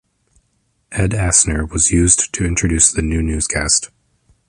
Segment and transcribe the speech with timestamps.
[0.91, 3.91] Ed Asner was used to introduce the new newscast.